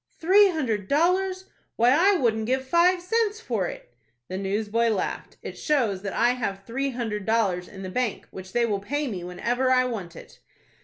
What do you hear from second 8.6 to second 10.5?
will pay me whenever I want it."